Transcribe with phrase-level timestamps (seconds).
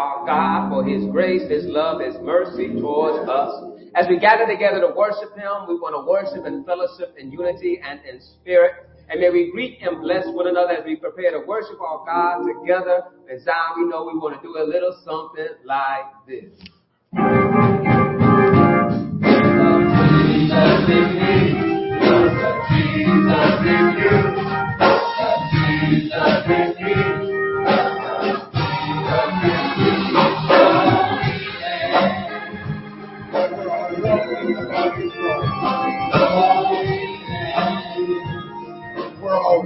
[0.00, 3.52] our God for his grace, his love, his mercy towards us.
[3.94, 7.80] As we gather together to worship him, we want to worship in fellowship, in unity,
[7.84, 8.72] and in spirit.
[9.10, 12.46] And may we greet and bless one another as we prepare to worship our God
[12.46, 13.02] together.
[13.28, 16.48] In Zion, we know we want to do a little something like this.
[20.40, 21.36] Jesus in me,
[22.70, 24.40] Jesus in you,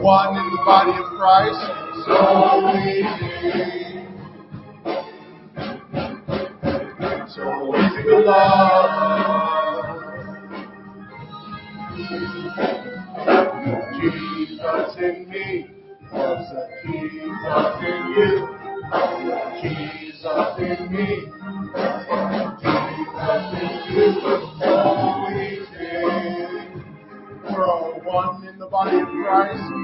[0.05, 1.65] one in the body of Christ.
[2.05, 2.17] So
[2.75, 3.01] we
[7.31, 7.81] So we
[8.27, 9.95] love.
[13.95, 15.47] Jesus in me,
[16.13, 18.29] also Jesus in you.
[19.63, 21.09] Jesus in me,
[22.61, 24.09] Jesus in you.
[24.61, 24.71] So
[25.29, 25.39] we
[25.73, 26.75] sing.
[27.51, 29.84] We're all one in the body of Christ.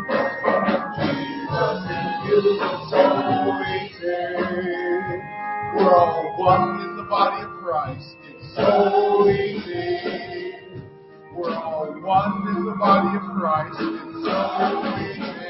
[5.75, 8.15] We're all one in the body of Christ.
[8.29, 10.81] It's so sing.
[11.33, 13.77] We're all one in the body of Christ.
[13.79, 15.40] It's so we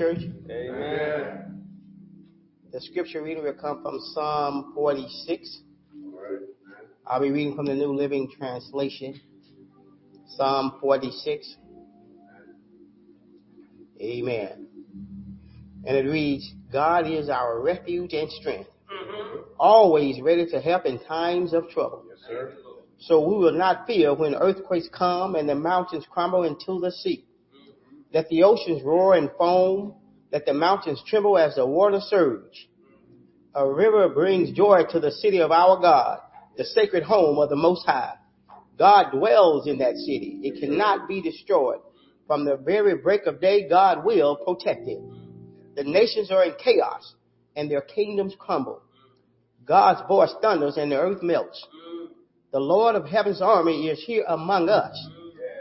[0.00, 0.22] church.
[0.50, 1.62] Amen.
[2.72, 5.60] The scripture reading will come from Psalm 46.
[7.06, 9.20] I'll be reading from the New Living Translation.
[10.26, 11.54] Psalm 46.
[14.00, 14.68] Amen.
[15.84, 19.40] And it reads, God is our refuge and strength, mm-hmm.
[19.58, 22.04] always ready to help in times of trouble.
[22.08, 22.54] Yes, sir.
[23.00, 27.26] So we will not fear when earthquakes come and the mountains crumble into the sea.
[28.12, 29.94] That the oceans roar and foam,
[30.32, 32.68] that the mountains tremble as the water surge.
[33.54, 36.20] A river brings joy to the city of our God,
[36.56, 38.14] the sacred home of the Most High.
[38.78, 40.40] God dwells in that city.
[40.42, 41.80] It cannot be destroyed.
[42.26, 45.00] From the very break of day, God will protect it.
[45.74, 47.14] The nations are in chaos
[47.56, 48.82] and their kingdoms crumble.
[49.64, 51.66] God's voice thunders and the earth melts.
[52.52, 54.96] The Lord of heaven's army is here among us.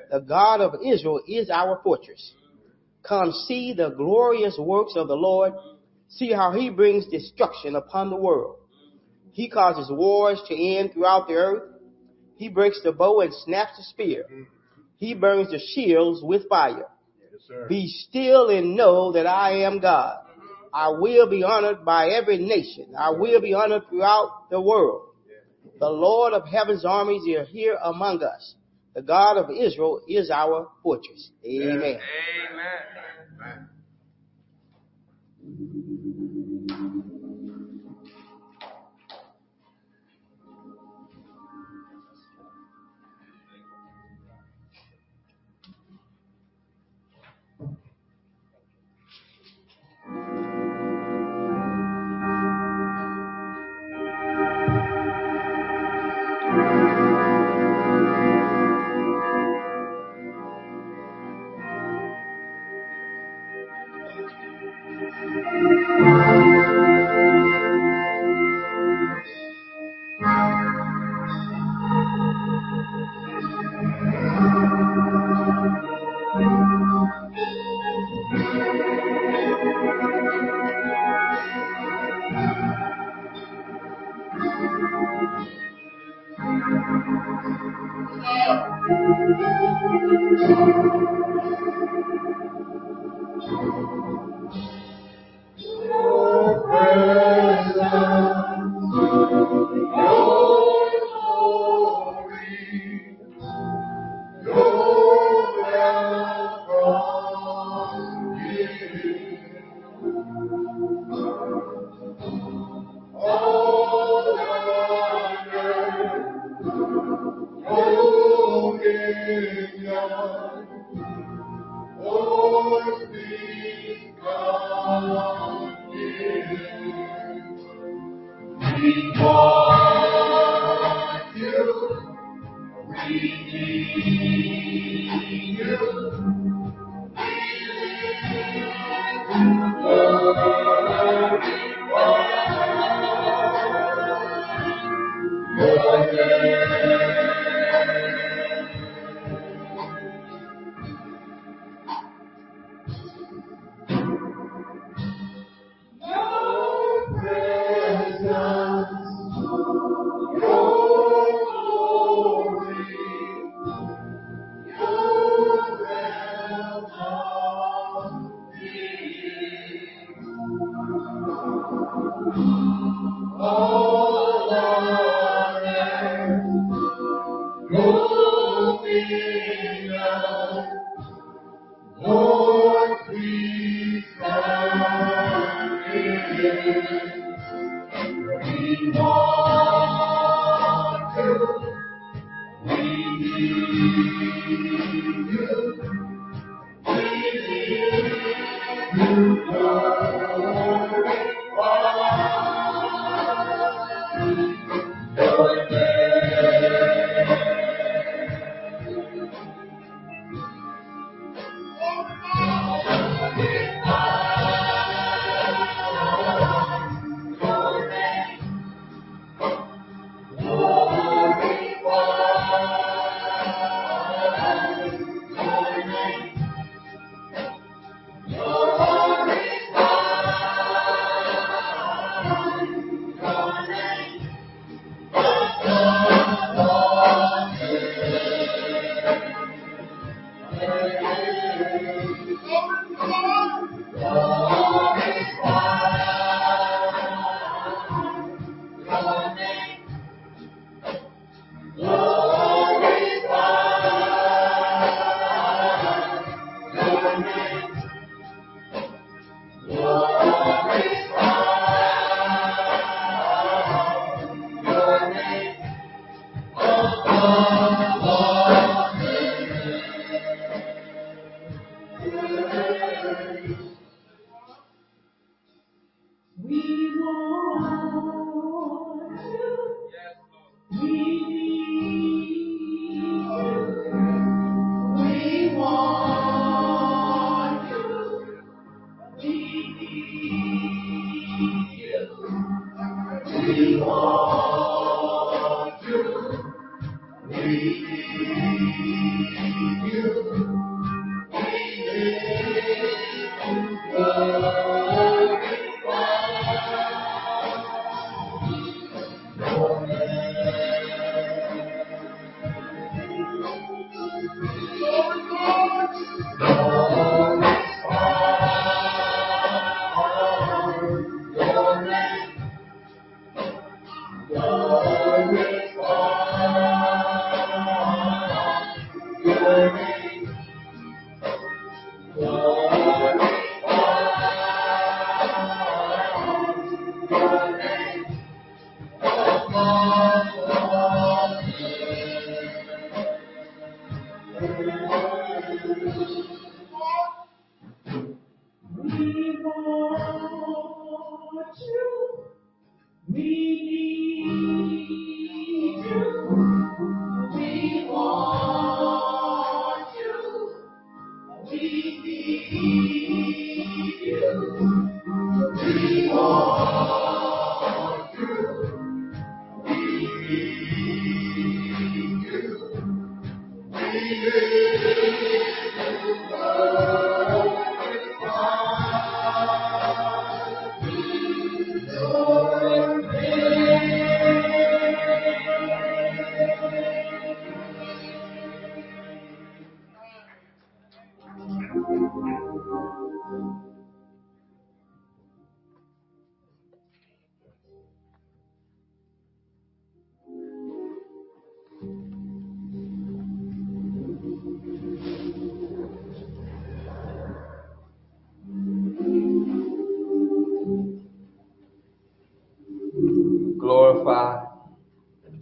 [0.10, 2.34] The God of Israel is our fortress.
[3.08, 5.54] Come see the glorious works of the Lord.
[6.10, 8.58] See how he brings destruction upon the world.
[9.32, 11.64] He causes wars to end throughout the earth.
[12.38, 14.26] He breaks the bow and snaps the spear.
[14.98, 16.88] He burns the shields with fire.
[17.50, 17.70] Yes.
[17.70, 20.18] Be still and know that I am God.
[20.74, 22.94] I will be honored by every nation.
[22.98, 25.10] I will be honored throughout the world.
[25.80, 28.56] The Lord of heaven's armies is here among us.
[28.96, 31.30] The God of Israel is our fortress.
[31.46, 31.78] Amen.
[31.78, 32.00] Amen.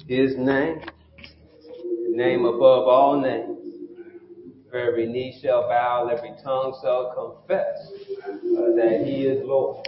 [0.08, 0.82] His name,
[1.18, 3.58] the name above all names.
[4.74, 7.78] Every knee shall bow, every tongue shall confess
[8.26, 9.88] uh, that he is Lord.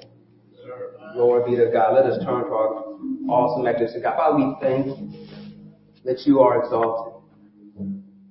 [1.13, 1.95] Glory be to God.
[1.95, 2.83] Let us turn to our
[3.29, 4.15] awesome magnificent God.
[4.15, 5.27] Father, we thank you
[6.05, 7.21] that you are exalted,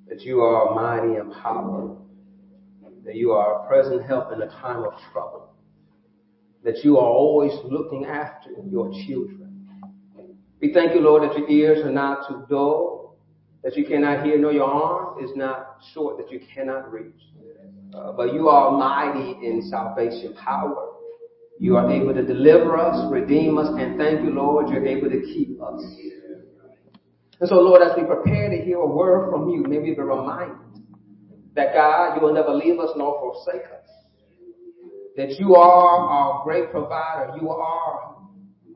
[0.09, 2.07] that you are mighty and powerful,
[3.05, 5.55] that you are a present help in a time of trouble,
[6.65, 9.48] that you are always looking after your children.
[10.61, 13.17] We thank you, Lord, that your ears are not too dull,
[13.63, 17.15] that you cannot hear, nor your arm is not short, that you cannot reach.
[17.95, 20.93] Uh, but you are mighty in salvation power.
[21.59, 25.21] You are able to deliver us, redeem us, and thank you, Lord, you're able to
[25.23, 25.83] keep us.
[27.41, 30.01] And so, Lord, as we prepare to hear a word from you, may we be
[30.01, 30.57] reminded
[31.55, 33.89] that God, you will never leave us nor forsake us.
[35.17, 37.37] That you are our great provider.
[37.41, 38.08] You are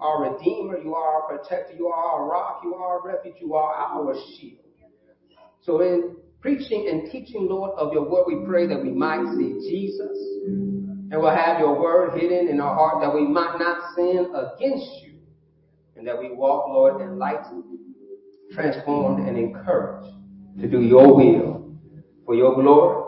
[0.03, 0.79] our redeemer.
[0.79, 1.75] You are our protector.
[1.75, 2.61] You are our rock.
[2.65, 3.37] You are our refuge.
[3.41, 4.59] You are our shield.
[5.63, 9.71] So in preaching and teaching, Lord, of your word, we pray that we might see
[9.71, 14.33] Jesus and we'll have your word hidden in our heart that we might not sin
[14.35, 15.19] against you
[15.97, 17.65] and that we walk, Lord, enlightened,
[18.53, 20.15] transformed, and encouraged
[20.61, 21.77] to do your will
[22.27, 23.05] for your glory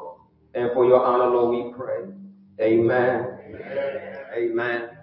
[0.54, 2.04] and for your honor, Lord, we pray.
[2.60, 3.26] Amen.
[4.36, 4.93] Amen.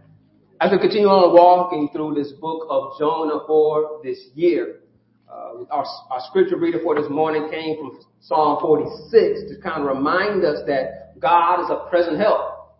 [0.61, 4.81] As we continue on walking through this book of Jonah for this year,
[5.27, 9.87] uh, our, our scripture reader for this morning came from Psalm 46 to kind of
[9.97, 12.77] remind us that God is a present help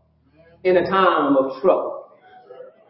[0.63, 2.11] in a time of trouble.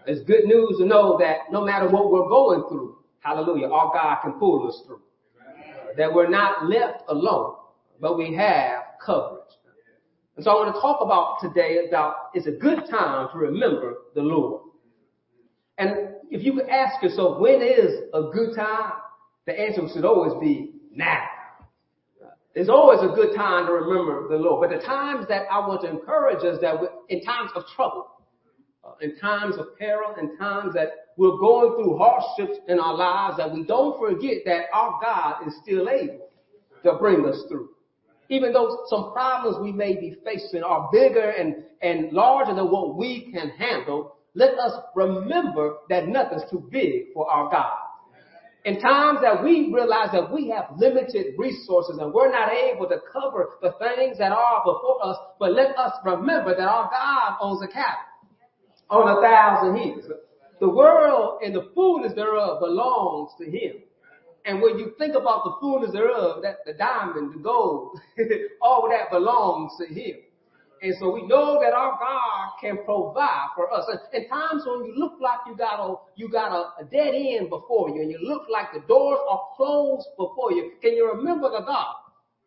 [0.08, 4.18] It's good news to know that no matter what we're going through, hallelujah, our God
[4.22, 5.00] can pull us through.
[5.96, 7.56] That we're not left alone,
[8.02, 9.40] but we have coverage.
[10.36, 13.96] And so I want to talk about today about it's a good time to remember
[14.16, 14.64] the Lord.
[15.78, 18.94] And if you ask yourself, when is a good time?
[19.46, 21.24] The answer should always be now.
[22.54, 24.70] There's always a good time to remember the Lord.
[24.70, 26.76] But the times that I want to encourage us that
[27.08, 28.08] in times of trouble,
[28.84, 33.38] uh, in times of peril, in times that we're going through hardships in our lives,
[33.38, 36.28] that we don't forget that our God is still able
[36.84, 37.70] to bring us through.
[38.28, 42.98] Even though some problems we may be facing are bigger and, and larger than what
[42.98, 47.78] we can handle, let us remember that nothing's too big for our God.
[48.64, 52.98] In times that we realize that we have limited resources and we're not able to
[53.12, 57.64] cover the things that are before us, but let us remember that our God owns
[57.64, 58.06] a cattle
[58.90, 60.06] on a thousand hills.
[60.60, 63.82] The world and the fullness thereof belongs to him.
[64.46, 68.00] And when you think about the fullness thereof, that the diamond, the gold,
[68.62, 70.18] all that belongs to him.
[70.84, 73.86] And so we know that our God can provide for us.
[74.14, 77.50] And times when you look like you got a you got a, a dead end
[77.50, 81.52] before you, and you look like the doors are closed before you, can you remember
[81.52, 81.96] the God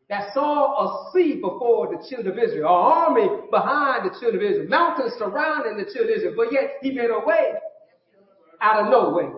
[0.09, 4.51] that saw a sea before the children of Israel, an army behind the children of
[4.51, 7.55] Israel, mountains surrounding the children of Israel, but yet He made a way
[8.61, 9.33] out of nowhere.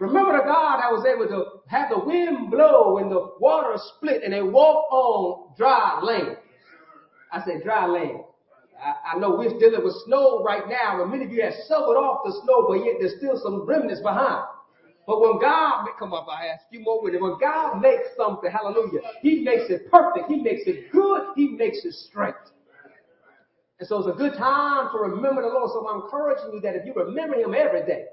[0.00, 4.22] Remember the God that was able to have the wind blow and the water split,
[4.24, 6.36] and they walk on dry land.
[7.30, 8.24] I said dry land.
[8.82, 11.96] I, I know we're dealing with snow right now, and many of you have shoveled
[11.96, 14.44] off the snow, but yet there's still some remnants behind.
[15.06, 17.20] But when God, come up, I ask you more with it.
[17.20, 20.28] When God makes something, hallelujah, He makes it perfect.
[20.28, 21.28] He makes it good.
[21.34, 22.34] He makes it straight.
[23.80, 25.70] And so it's a good time to remember the Lord.
[25.72, 28.04] So I'm encouraging you that if you remember Him every day,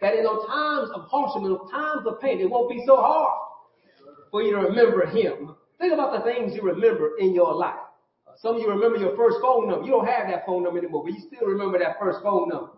[0.00, 2.96] that in those times of hardship, in those times of pain, it won't be so
[2.96, 3.38] hard
[4.30, 5.54] for you to remember Him.
[5.78, 7.78] Think about the things you remember in your life.
[8.38, 9.84] Some of you remember your first phone number.
[9.84, 12.70] You don't have that phone number anymore, but you still remember that first phone number.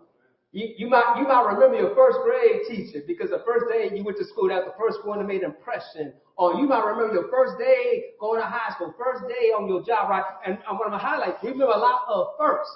[0.51, 4.03] You, you might you might remember your first grade teacher because the first day you
[4.03, 6.13] went to school, that was the first one that made an impression.
[6.37, 9.83] Or you might remember your first day going to high school, first day on your
[9.83, 10.23] job, right?
[10.45, 12.71] And I'm going to highlight, we remember a lot of first.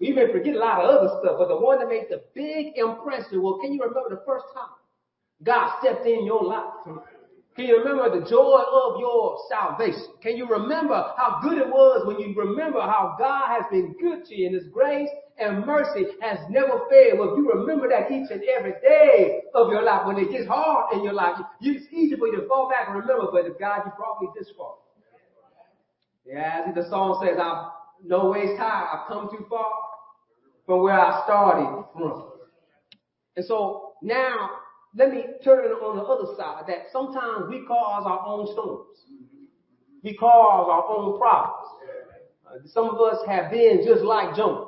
[0.00, 2.76] We may forget a lot of other stuff, but the one that made the big
[2.76, 4.76] impression, well, can you remember the first time
[5.42, 7.00] God stepped in your life?
[7.56, 10.08] Can you remember the joy of your salvation?
[10.20, 14.24] Can you remember how good it was when you remember how God has been good
[14.24, 17.20] to you and His grace and mercy has never failed?
[17.20, 20.94] Well, you remember that each and every day of your life, when it gets hard
[20.94, 23.82] in your life, it's easy for you to fall back and remember, but if God,
[23.86, 24.74] you brought me this far.
[26.26, 27.68] Yeah, as the song says, I'm
[28.04, 29.70] no ways high, I've come too far
[30.66, 32.30] from where I started from.
[33.36, 34.50] And so now
[34.96, 38.98] let me turn it on the other side that sometimes we cause our own storms.
[40.02, 41.68] We cause our own problems.
[42.46, 44.66] Uh, some of us have been just like Jonah.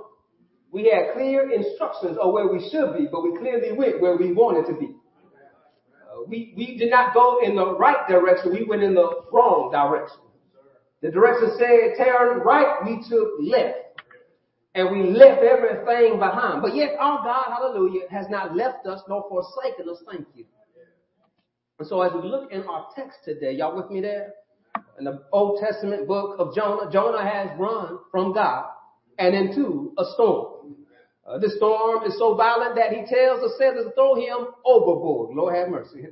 [0.73, 4.33] We had clear instructions of where we should be, but we clearly went where we
[4.33, 4.97] wanted to be.
[5.95, 9.71] Uh, we, we did not go in the right direction, we went in the wrong
[9.71, 10.19] direction.
[11.03, 13.86] The direction said turn right, we took left
[14.77, 16.61] and we left everything behind.
[16.61, 20.03] But yet our God, hallelujah, has not left us nor forsaken us.
[20.09, 20.45] Thank you.
[21.79, 24.35] And so as we look in our text today, y'all with me there?
[24.99, 28.67] In the Old Testament book of Jonah, Jonah has run from God
[29.19, 30.77] and into a storm.
[31.27, 35.35] Uh, this storm is so violent that he tells the sailors to throw him overboard.
[35.35, 36.07] Lord have mercy.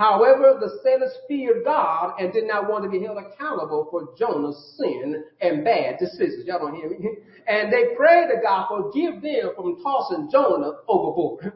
[0.00, 4.74] However, the sailors feared God and did not want to be held accountable for Jonah's
[4.78, 6.46] sin and bad decisions.
[6.46, 7.18] Y'all don't hear me?
[7.46, 11.52] And they prayed to God, forgive them from tossing Jonah overboard.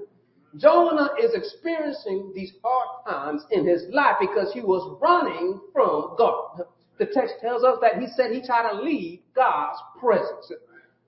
[0.58, 6.66] Jonah is experiencing these hard times in his life because he was running from God.
[6.98, 10.52] The text tells us that he said he tried to leave God's presence.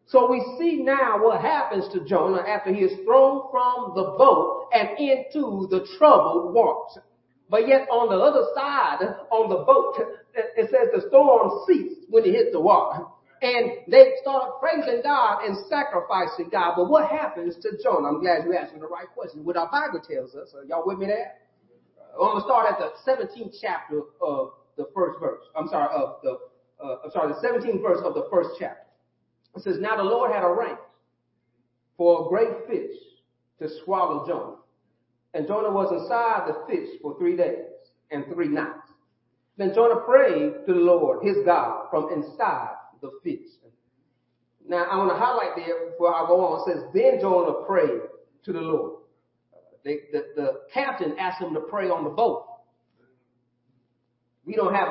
[0.07, 4.69] So we see now what happens to Jonah after he is thrown from the boat
[4.73, 7.03] and into the troubled waters.
[7.49, 9.95] But yet on the other side, on the boat,
[10.35, 13.05] it says the storm ceased when he hit the water.
[13.43, 16.75] And they started praising God and sacrificing God.
[16.77, 18.09] But what happens to Jonah?
[18.09, 19.45] I'm glad you asked me the right question.
[19.45, 20.55] What our Bible tells us.
[20.55, 21.35] Are y'all with me there?
[22.15, 25.43] I'm going to start at the 17th chapter of the first verse.
[25.55, 26.39] I'm sorry, of the,
[26.83, 28.87] uh, I'm sorry, the 17th verse of the first chapter.
[29.55, 30.81] It says, Now the Lord had a arranged
[31.97, 32.97] for a great fish
[33.61, 34.57] to swallow Jonah.
[35.37, 37.67] And Jonah was inside the fish for three days
[38.11, 38.89] and three nights.
[39.59, 42.71] Then Jonah prayed to the Lord, his God, from inside
[43.03, 43.47] the fish.
[44.67, 46.71] Now I want to highlight there before I go on.
[46.71, 48.01] It says, Then Jonah prayed
[48.45, 49.03] to the Lord.
[49.85, 52.47] They, the, the captain asked him to pray on the boat.
[54.47, 54.89] We don't have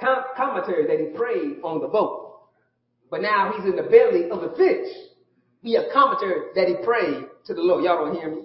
[0.00, 2.40] com- commentary that he prayed on the boat.
[3.10, 4.88] But now he's in the belly of the fish.
[5.62, 7.84] We have commentary that he prayed to the Lord.
[7.84, 8.42] Y'all don't hear me?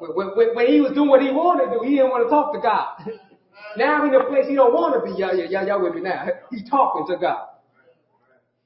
[0.00, 2.30] When, when, when he was doing what he wanted to do, he didn't want to
[2.30, 3.20] talk to God.
[3.76, 5.18] now he's in a place he don't want to be.
[5.20, 6.26] Y'all, y'all, y'all with me now.
[6.50, 7.46] He's talking to God.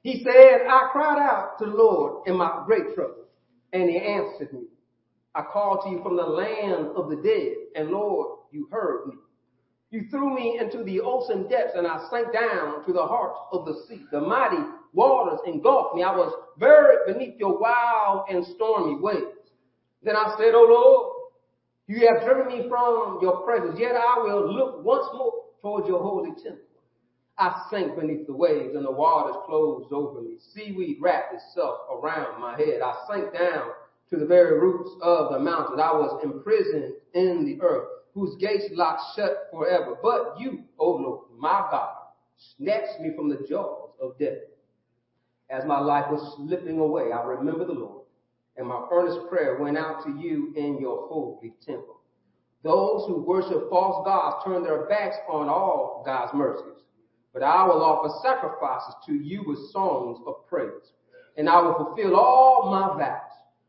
[0.01, 3.25] He said, I cried out to the Lord in my great trouble,
[3.73, 4.67] and he answered me.
[5.33, 9.15] I called to you from the land of the dead, and Lord, you heard me.
[9.89, 13.65] You threw me into the ocean depths, and I sank down to the heart of
[13.65, 14.05] the sea.
[14.11, 14.61] The mighty
[14.93, 16.03] waters engulfed me.
[16.03, 19.25] I was buried beneath your wild and stormy waves.
[20.03, 21.14] Then I said, O Lord,
[21.87, 26.01] you have driven me from your presence, yet I will look once more towards your
[26.01, 26.61] holy temple.
[27.37, 30.37] I sank beneath the waves and the waters closed over me.
[30.53, 32.81] Seaweed wrapped itself around my head.
[32.81, 33.71] I sank down
[34.09, 35.79] to the very roots of the mountains.
[35.81, 39.97] I was imprisoned in the earth, whose gates locked shut forever.
[40.01, 41.93] But you, O Lord, my God,
[42.55, 44.37] snatched me from the jaws of death.
[45.49, 48.04] As my life was slipping away, I remember the Lord,
[48.57, 51.99] and my earnest prayer went out to you in your holy temple.
[52.63, 56.81] Those who worship false gods turn their backs on all God's mercies.
[57.33, 60.93] But I will offer sacrifices to you with songs of praise,
[61.37, 63.21] and I will fulfill all my vows.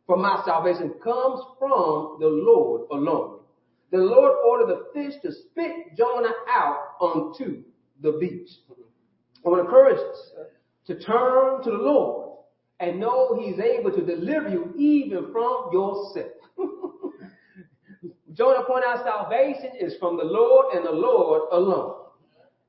[0.07, 3.41] For my salvation comes from the Lord alone.
[3.91, 7.65] The Lord ordered the fish to spit Jonah out onto
[8.01, 8.49] the beach.
[9.45, 10.31] I want to encourage us
[10.87, 12.26] to turn to the Lord
[12.81, 16.33] and know He's able to deliver you even from yourself.
[18.33, 21.95] Jonah pointed out salvation is from the Lord and the Lord alone.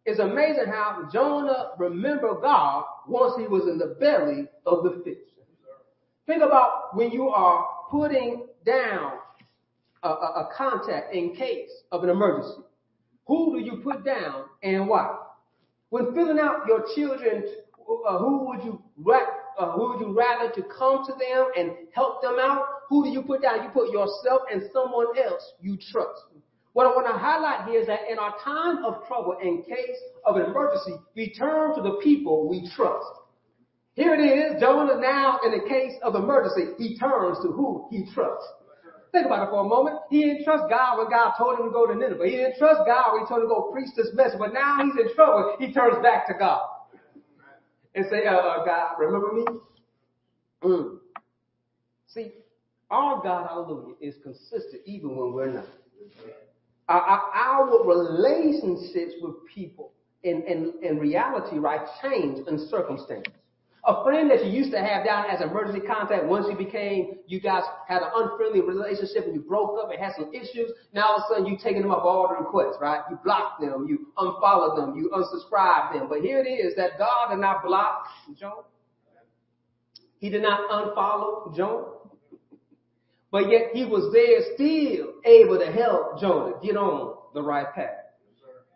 [0.05, 5.17] It's amazing how Jonah remembered God once he was in the belly of the fish.
[6.25, 9.13] Think about when you are putting down
[10.03, 12.61] a, a, a contact in case of an emergency.
[13.27, 15.17] Who do you put down and why?
[15.89, 17.43] When filling out your children,
[18.07, 18.81] uh, who would you
[19.57, 22.63] uh, who would you rather to come to them and help them out?
[22.89, 23.63] Who do you put down?
[23.63, 26.21] You put yourself and someone else you trust.
[26.73, 29.97] What I want to highlight here is that in our time of trouble, in case
[30.25, 33.09] of an emergency, we turn to the people we trust.
[33.95, 38.05] Here it is, Jonah now in the case of emergency, he turns to who he
[38.13, 38.45] trusts.
[39.11, 39.97] Think about it for a moment.
[40.11, 42.25] He didn't trust God when God told him to go to Nineveh.
[42.25, 44.37] He didn't trust God when he told him to go preach this message.
[44.37, 45.55] But now he's in trouble.
[45.57, 46.61] He turns back to God
[47.95, 49.45] and say, uh, uh, God, remember me?
[50.63, 50.97] Mm.
[52.07, 52.31] See,
[52.89, 55.65] our God, hallelujah, is consistent even when we're not.
[56.89, 59.91] Our, our, relationships with people
[60.23, 63.33] in, in, in reality, right, change in circumstances.
[63.85, 67.39] A friend that you used to have down as emergency contact, once you became, you
[67.39, 71.15] guys had an unfriendly relationship and you broke up and had some issues, now all
[71.17, 73.01] of a sudden you taking them up all the requests, right?
[73.09, 76.07] You block them, you unfollow them, you unsubscribe them.
[76.09, 78.63] But here it is that God did not block Jonah.
[80.19, 81.93] He did not unfollow Jonah.
[83.31, 88.07] But yet he was there still able to help Jonah get on the right path.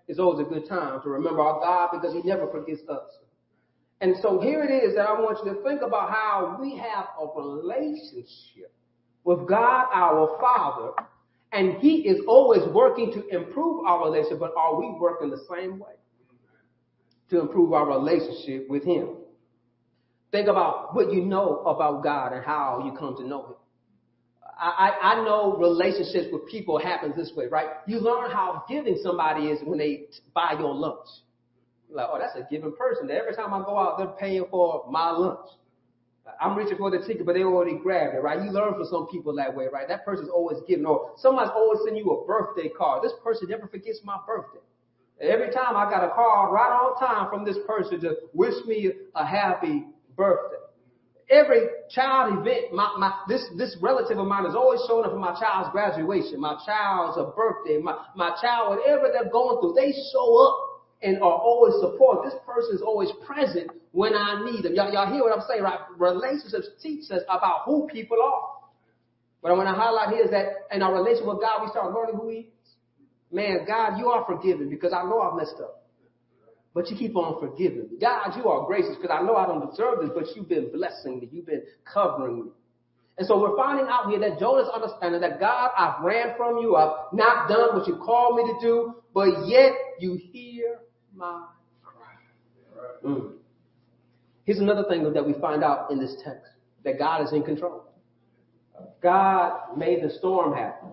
[0.07, 3.20] It's always a good time to remember our God because he never forgets us.
[4.01, 7.05] And so here it is that I want you to think about how we have
[7.21, 8.73] a relationship
[9.23, 11.07] with God our Father,
[11.51, 15.77] and He is always working to improve our relationship, but are we working the same
[15.77, 15.93] way
[17.29, 19.09] to improve our relationship with Him?
[20.31, 23.55] Think about what you know about God and how you come to know Him.
[24.59, 27.67] I, I, know relationships with people happens this way, right?
[27.87, 30.03] You learn how giving somebody is when they
[30.35, 31.07] buy your lunch.
[31.91, 33.09] Like, oh, that's a giving person.
[33.11, 35.49] Every time I go out, they're paying for my lunch.
[36.39, 38.41] I'm reaching for the ticket, but they already grabbed it, right?
[38.41, 39.87] You learn from some people that way, right?
[39.87, 43.03] That person's always giving, or somebody's always sending you a birthday card.
[43.03, 44.59] This person never forgets my birthday.
[45.19, 48.91] Every time I got a call right on time from this person to wish me
[49.15, 50.57] a happy birthday.
[51.29, 55.19] Every child event, my, my, this, this relative of mine is always showing up for
[55.19, 60.47] my child's graduation, my child's birthday, my, my child, whatever they're going through, they show
[60.47, 60.70] up
[61.01, 62.23] and are always support.
[62.23, 64.75] This person is always present when I need them.
[64.75, 65.79] Y'all, y'all hear what I'm saying, right?
[65.97, 68.61] Relationships teach us about who people are.
[69.41, 71.91] What I want to highlight here is that in our relationship with God, we start
[71.93, 72.45] learning who He is.
[73.31, 75.81] Man, God, you are forgiven because I know I've messed up.
[76.73, 77.89] but you keep on forgiving.
[77.99, 81.19] God, you are gracious because I know I don't deserve this, but you've been blessing
[81.19, 81.29] me.
[81.31, 82.51] You've been covering me.
[83.17, 86.75] And so we're finding out here that Jonah's understanding that God, I've ran from you.
[86.75, 90.79] I've not done what you called me to do, but yet you hear
[91.15, 91.47] my.
[93.05, 93.33] Mm.
[94.45, 96.51] Here's another thing that we find out in this text,
[96.83, 97.85] that God is in control.
[99.01, 100.89] God made the storm happen.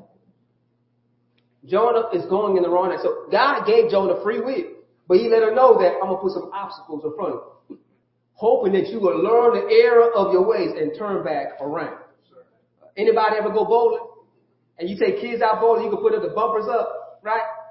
[1.66, 3.10] Jonah is going in the wrong direction.
[3.10, 4.64] So God gave Jonah free will,
[5.06, 7.40] but he let her know that I'm going to put some obstacles in front of
[7.68, 7.78] you,
[8.34, 11.98] hoping that you will learn the error of your ways and turn back around.
[12.96, 14.06] Anybody ever go bowling?
[14.78, 16.97] And you take kids out bowling, you can put the bumpers up?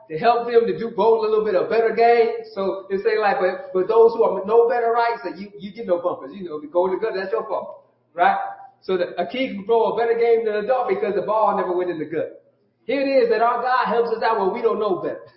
[0.09, 2.47] To help them to do bowl a little bit of better game.
[2.53, 5.73] So they say like, but, but those who are no better right, so you, you
[5.73, 6.31] get no bumpers.
[6.33, 8.37] You know, the gut, that's your fault, right?
[8.81, 11.57] So that a kid can throw a better game than an adult because the ball
[11.57, 12.43] never went in the gut.
[12.85, 15.27] Here it is that our God helps us out when we don't know better.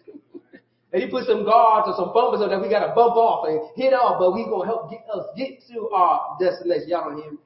[0.93, 3.49] and he put some guards or some bumpers so that we got to bump off
[3.51, 6.95] and hit off, but he's to help get us get to our destination.
[6.95, 7.39] Y'all don't hear me?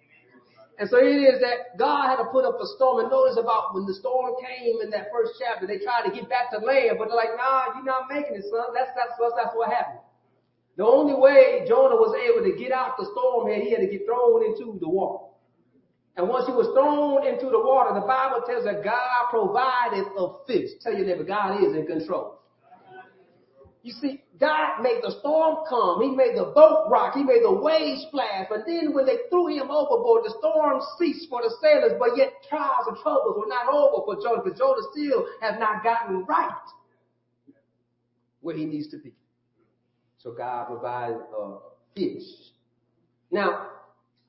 [0.78, 3.06] And so it is that God had to put up a storm.
[3.06, 6.28] And notice about when the storm came in that first chapter, they tried to get
[6.28, 8.74] back to land, but they're like, nah, you're not making it, son.
[8.74, 10.02] That's, that's, that's, that's what happened.
[10.76, 13.90] The only way Jonah was able to get out the storm here, he had to
[13.90, 15.30] get thrown into the water.
[16.16, 20.26] And once he was thrown into the water, the Bible tells that God provided a
[20.46, 20.70] fish.
[20.82, 22.38] Tell your neighbor, God is in control.
[23.84, 26.00] You see, God made the storm come.
[26.00, 27.14] He made the boat rock.
[27.14, 28.46] He made the waves splash.
[28.48, 31.92] But then when they threw him overboard, the storm ceased for the sailors.
[31.98, 35.84] But yet trials and troubles were not over for Jonah because Jonah still has not
[35.84, 36.64] gotten right
[38.40, 39.12] where he needs to be.
[40.16, 41.58] So God provided a
[41.94, 42.24] fish.
[43.30, 43.68] Now,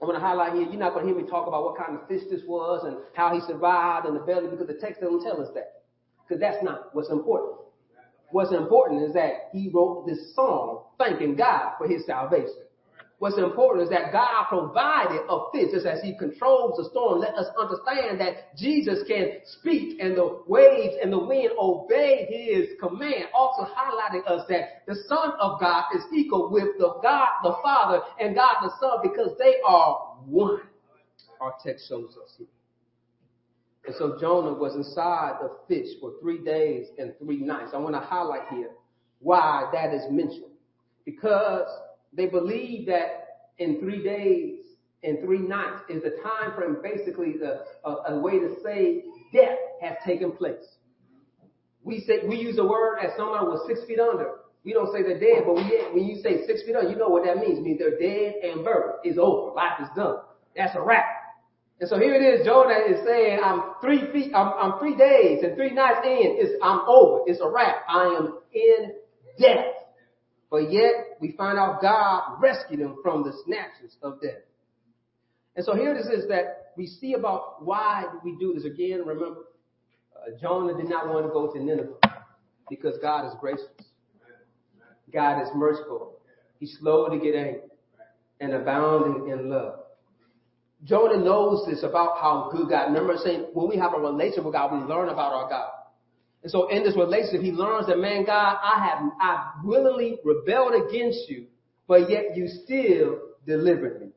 [0.01, 1.97] I'm going to highlight here, you're not going to hear me talk about what kind
[1.97, 5.23] of fish this was and how he survived in the belly because the text doesn't
[5.23, 5.83] tell us that.
[6.27, 7.59] Because that's not what's important.
[8.35, 12.65] What's important is that he wrote this song thanking God for his salvation.
[13.17, 17.21] What's important is that God provided a fish just as he controls the storm.
[17.21, 22.77] Let us understand that Jesus can speak and the waves and the wind obey his
[22.77, 23.29] command.
[23.33, 28.01] Also highlighting us that the Son of God is equal with the God the Father
[28.19, 30.59] and God the Son because they are one.
[31.39, 32.47] Our text shows us here.
[33.85, 37.71] And so Jonah was inside the fish for three days and three nights.
[37.73, 38.71] I want to highlight here
[39.19, 40.51] why that is mentioned.
[41.05, 41.67] Because
[42.13, 44.59] they believe that in three days
[45.03, 49.57] and three nights is the time frame, basically the, a, a way to say death
[49.81, 50.65] has taken place.
[51.83, 54.31] We say we use the word as someone was six feet under.
[54.63, 55.61] We don't say they're dead, but we,
[55.93, 57.59] when you say six feet under, you know what that means.
[57.59, 58.95] It means they're dead and buried.
[59.03, 59.53] It's over.
[59.53, 60.17] Life is done.
[60.55, 61.05] That's a wrap.
[61.79, 65.43] And so here it is, Jonah is saying, I'm three feet, I'm, I'm three days
[65.43, 68.93] and three nights in, it's, I'm over, it's a wrap, I am in
[69.37, 69.73] death.
[70.49, 74.43] But yet, we find out God rescued him from the snatches of death.
[75.55, 79.01] And so here it is that we see about why we do this again.
[79.05, 79.41] Remember,
[80.15, 81.93] uh, Jonah did not want to go to Nineveh
[82.69, 83.67] because God is gracious.
[85.11, 86.19] God is merciful.
[86.59, 87.61] He's slow to get angry
[88.39, 89.84] and abounding in love.
[90.85, 92.85] Jonah knows this about how good God.
[92.85, 95.69] Remember saying when we have a relationship with God, we learn about our God.
[96.43, 100.73] And so in this relationship, he learns that, man, God, I have I willingly rebelled
[100.87, 101.47] against you,
[101.87, 104.07] but yet you still delivered me.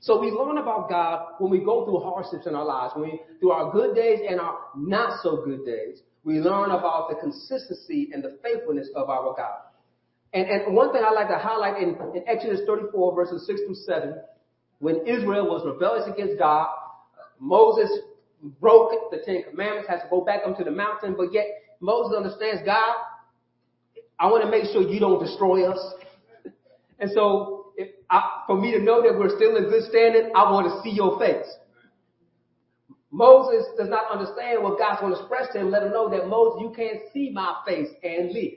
[0.00, 3.20] So we learn about God when we go through hardships in our lives, when we
[3.40, 6.00] through our good days and our not so good days.
[6.24, 9.58] We learn about the consistency and the faithfulness of our God.
[10.32, 13.74] And, and one thing I like to highlight in, in Exodus 34 verses 6 through
[13.74, 14.14] 7,
[14.78, 16.68] when Israel was rebellious against God,
[17.38, 17.90] Moses
[18.60, 21.46] broke the Ten Commandments, has to go back up to the mountain, but yet
[21.80, 22.94] Moses understands God,
[24.18, 25.78] I want to make sure you don't destroy us.
[26.98, 27.72] And so
[28.08, 30.96] I, for me to know that we're still in good standing, I want to see
[30.96, 31.46] your face.
[33.10, 35.70] Moses does not understand what God's going to express to him.
[35.70, 38.52] Let him know that Moses, you can't see my face and live.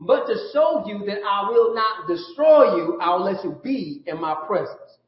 [0.00, 4.20] But to show you that I will not destroy you, I'll let you be in
[4.20, 4.98] my presence.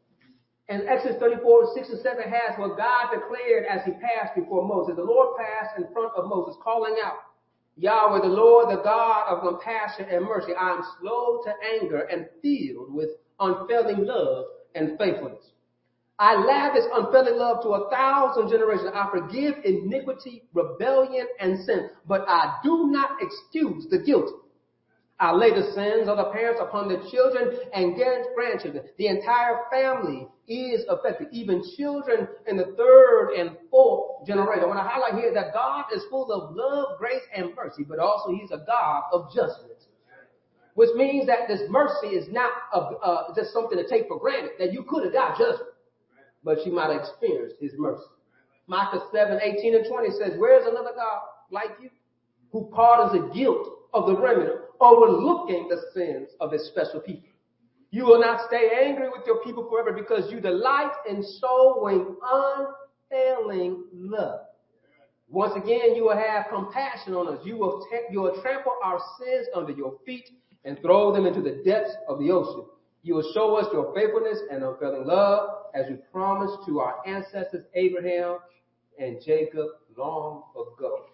[0.68, 4.96] And Exodus 34, 6 and 7 has what God declared as he passed before Moses.
[4.96, 7.16] The Lord passed in front of Moses, calling out,
[7.76, 10.52] Yahweh, the Lord, the God of compassion and mercy.
[10.58, 15.50] I am slow to anger and filled with unfailing love and faithfulness.
[16.18, 18.90] I lavish unfailing love to a thousand generations.
[18.94, 24.32] I forgive iniquity, rebellion, and sin, but I do not excuse the guilty.
[25.18, 27.96] I lay the sins of the parents upon the children and
[28.34, 28.84] grandchildren.
[28.96, 34.64] The entire family is affected, even children in the third and fourth generation.
[34.64, 37.98] I want to highlight here that God is full of love, grace, and mercy, but
[37.98, 39.86] also He's a God of justice.
[40.74, 44.50] which means that this mercy is not a, uh, just something to take for granted,
[44.58, 45.70] that you could have got judgment,
[46.42, 48.02] but you might have experienced his mercy.
[48.66, 51.90] Micah 7, 18 and 20 says, Where is another God like you
[52.50, 57.28] who pardons the guilt of the remnant, overlooking the sins of his special people?
[57.94, 63.84] You will not stay angry with your people forever because you delight in sowing unfailing
[63.92, 64.40] love.
[65.28, 67.38] Once again, you will have compassion on us.
[67.46, 70.28] You will, ta- you will trample our sins under your feet
[70.64, 72.64] and throw them into the depths of the ocean.
[73.04, 77.64] You will show us your faithfulness and unfailing love as you promised to our ancestors
[77.74, 78.38] Abraham
[78.98, 81.04] and Jacob long ago.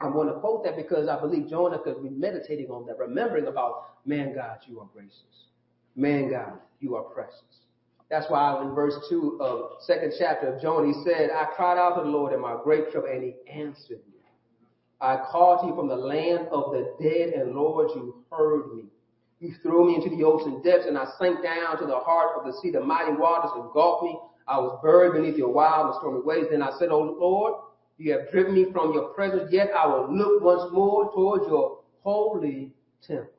[0.00, 3.46] I want to quote that because I believe Jonah could be meditating on that, remembering
[3.46, 5.49] about, man, God, you are gracious.
[5.96, 7.42] Man, God, you are precious.
[8.10, 11.96] That's why in verse 2 of second chapter of Jonah, he said, I cried out
[11.96, 14.20] to the Lord in my great trouble, and he answered me.
[15.00, 18.84] I called to you from the land of the dead, and Lord, you heard me.
[19.38, 22.44] You threw me into the ocean depths, and I sank down to the heart of
[22.44, 22.70] the sea.
[22.70, 24.18] The mighty waters engulfed me.
[24.46, 26.48] I was buried beneath your wild and stormy waves.
[26.50, 27.54] Then I said, Oh Lord,
[27.96, 31.78] you have driven me from your presence, yet I will look once more towards your
[32.02, 32.72] holy
[33.06, 33.32] temple.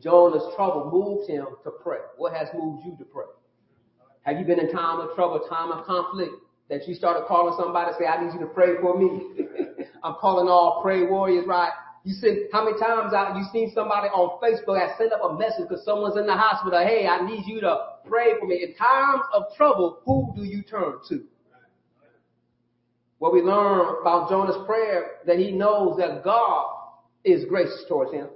[0.00, 1.98] Jonah's trouble moved him to pray.
[2.16, 3.26] What has moved you to pray?
[4.22, 6.32] Have you been in time of trouble, time of conflict,
[6.70, 9.44] that you started calling somebody and say, I need you to pray for me?
[10.04, 11.70] I'm calling all pray warriors, right?
[12.04, 15.38] You see, how many times I, you seen somebody on Facebook that sent up a
[15.38, 17.76] message because someone's in the hospital, hey, I need you to
[18.06, 18.62] pray for me.
[18.62, 21.24] In times of trouble, who do you turn to?
[23.18, 26.74] What we learn about Jonah's prayer, that he knows that God
[27.24, 28.28] is gracious towards him.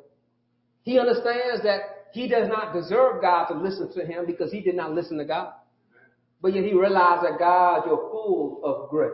[0.87, 1.81] He understands that
[2.13, 5.25] he does not deserve God to listen to him because he did not listen to
[5.25, 5.53] God.
[6.41, 9.11] But yet he realized that God, you're full of grace.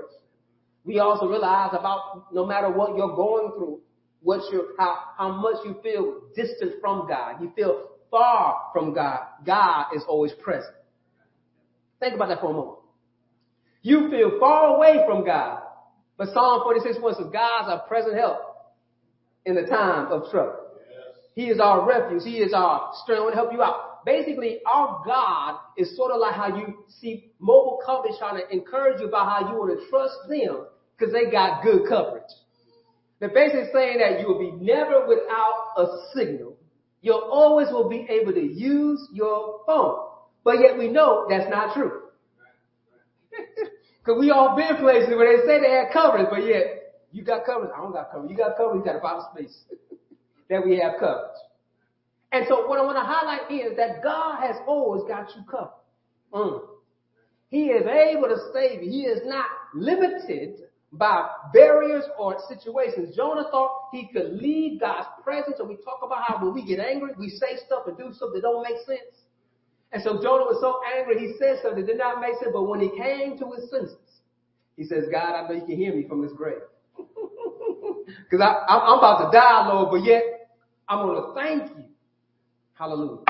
[0.84, 3.80] We also realize about no matter what you're going through,
[4.20, 9.20] what you how, how much you feel distant from God, you feel far from God,
[9.46, 10.74] God is always present.
[12.00, 12.80] Think about that for a moment.
[13.80, 15.62] You feel far away from God,
[16.18, 18.40] but Psalm 46 1 says, God's our present help
[19.46, 20.61] in the time of trouble.
[21.34, 22.22] He is our refuge.
[22.24, 23.20] He is our strength.
[23.20, 24.04] I want to help you out.
[24.04, 29.00] Basically, our God is sort of like how you see mobile companies trying to encourage
[29.00, 30.66] you about how you want to trust them
[30.96, 32.22] because they got good coverage.
[33.20, 36.56] They're basically saying that you will be never without a signal.
[37.00, 40.08] You always will be able to use your phone.
[40.44, 42.00] But yet we know that's not true.
[44.04, 47.46] Because we all been places where they say they had coverage, but yet you got
[47.46, 47.70] coverage.
[47.72, 48.32] I don't got coverage.
[48.32, 48.80] You got coverage.
[48.80, 49.62] You got a bottle of space
[50.52, 51.32] that we have covered.
[52.30, 55.72] And so what I want to highlight is that God has always got you covered.
[56.32, 56.60] Mm.
[57.48, 58.90] He is able to save you.
[58.90, 60.60] He is not limited
[60.92, 63.16] by barriers or situations.
[63.16, 65.56] Jonah thought he could leave God's presence.
[65.58, 68.30] And we talk about how when we get angry, we say stuff and do stuff
[68.34, 69.24] that don't make sense.
[69.92, 72.50] And so Jonah was so angry, he said something that did not make sense.
[72.52, 73.96] But when he came to his senses,
[74.76, 76.64] he says, God, I know you can hear me from this grave.
[78.30, 80.41] Because I'm about to die, Lord, but yet
[80.92, 81.84] I'm going to thank you,
[82.74, 83.24] hallelujah,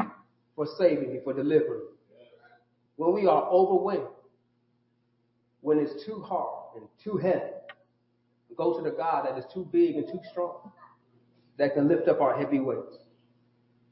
[0.56, 2.26] for saving me, for delivering me.
[2.96, 4.08] When we are overwhelmed,
[5.60, 7.52] when it's too hard and too heavy,
[8.56, 10.72] go to the God that is too big and too strong,
[11.56, 12.96] that can lift up our heavy weights.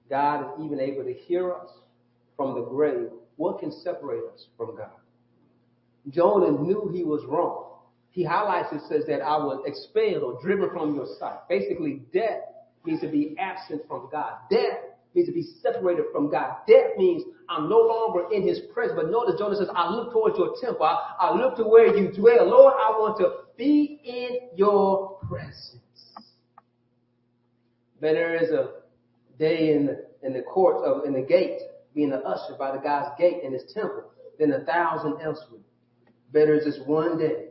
[0.09, 1.69] God is even able to hear us
[2.37, 3.11] from the grave.
[3.37, 4.91] What can separate us from God?
[6.09, 7.67] Jonah knew he was wrong.
[8.11, 11.49] He highlights it, says that I was expelled or driven from your sight.
[11.49, 12.50] Basically, death
[12.85, 14.33] means to be absent from God.
[14.51, 14.79] Death
[15.15, 16.57] means to be separated from God.
[16.67, 18.99] Death means I'm no longer in his presence.
[19.01, 20.87] But notice Jonah says, I look towards your temple.
[20.87, 22.47] I, I look to where you dwell.
[22.49, 25.77] Lord, I want to be in your presence.
[28.01, 28.71] Better is a
[29.39, 31.59] day in the, in the court of, in the gate,
[31.95, 34.05] being an usher by the God's gate in his temple
[34.39, 35.61] than a thousand elsewhere.
[36.33, 37.50] Better is this one day.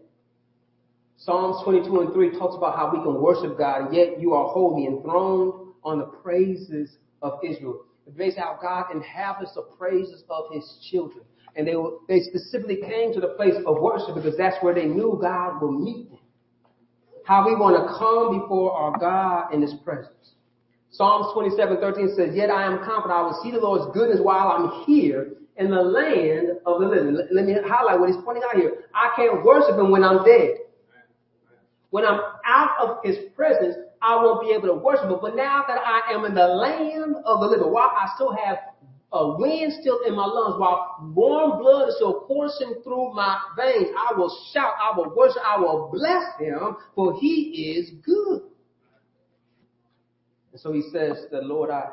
[1.20, 4.88] Psalms 22 and 3 talks about how we can worship God, yet you are holy,
[4.88, 7.84] enthroned on the praises of Israel.
[8.08, 11.26] It's basically how God inhabits the praises of his children.
[11.58, 14.86] And they, were, they specifically came to the place of worship because that's where they
[14.86, 16.20] knew God will meet them.
[17.26, 20.36] How we want to come before our God in his presence.
[20.92, 24.48] Psalms 27, 13 says, Yet I am confident I will see the Lord's goodness while
[24.48, 27.20] I'm here in the land of the living.
[27.30, 28.86] Let me highlight what he's pointing out here.
[28.96, 30.69] I can't worship him when I'm dead.
[31.90, 35.18] When I'm out of his presence, I won't be able to worship him.
[35.22, 38.58] But now that I am in the land of the living, while I still have
[39.12, 43.88] a wind still in my lungs, while warm blood is still coursing through my veins,
[43.98, 48.44] I will shout, I will worship, I will bless him, for he is good.
[50.52, 51.90] And so he says, the Lord, I,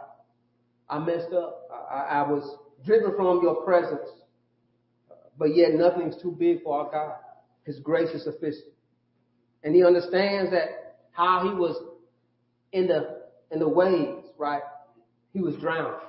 [0.89, 1.69] I messed up.
[1.73, 4.09] I, I I was driven from your presence.
[5.39, 7.17] But yet nothing's too big for our God.
[7.65, 8.76] His grace is sufficient.
[9.63, 11.77] And he understands that how he was
[12.73, 14.63] in the in the waves, right?
[15.33, 16.01] He was drowned.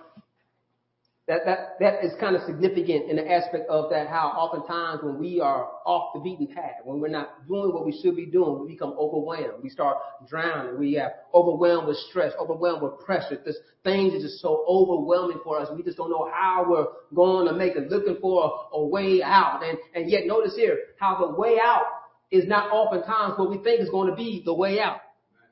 [1.27, 5.19] That that that is kind of significant in the aspect of that how oftentimes when
[5.19, 8.61] we are off the beaten path, when we're not doing what we should be doing,
[8.61, 9.61] we become overwhelmed.
[9.61, 9.97] We start
[10.29, 10.79] drowning.
[10.79, 13.41] We are overwhelmed with stress, overwhelmed with pressure.
[13.45, 15.67] This things are just so overwhelming for us.
[15.75, 19.21] We just don't know how we're going to make it, looking for a, a way
[19.21, 19.63] out.
[19.65, 21.83] And and yet notice here how the way out
[22.31, 25.01] is not oftentimes what we think is going to be the way out.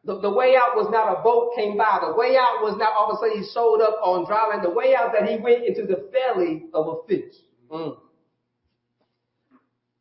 [0.03, 1.99] The, the way out was not a boat came by.
[2.01, 4.63] The way out was not all of a sudden he showed up on dry land.
[4.63, 7.33] The way out that he went into the belly of a fish.
[7.71, 7.97] Mm.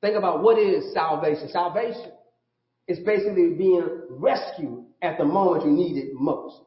[0.02, 1.48] Think about what is salvation.
[1.48, 2.12] Salvation
[2.86, 6.60] is basically being rescued at the moment you need it most.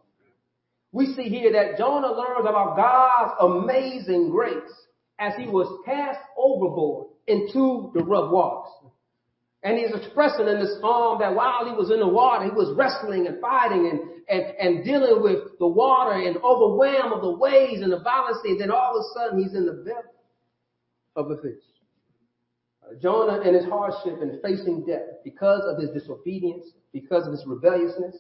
[0.92, 4.74] We see here that Jonah learns about God's amazing grace
[5.20, 8.72] as he was cast overboard into the rough waters.
[9.68, 12.74] And he's expressing in this psalm that while he was in the water, he was
[12.78, 14.00] wrestling and fighting and,
[14.30, 18.38] and, and dealing with the water and overwhelmed of the waves and the violence.
[18.46, 20.16] And then all of a sudden he's in the belly
[21.18, 21.60] of a fish.
[22.82, 27.44] Uh, Jonah in his hardship and facing death because of his disobedience, because of his
[27.46, 28.16] rebelliousness,